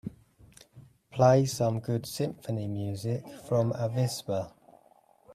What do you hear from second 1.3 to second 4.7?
some good symphony music from Avispa.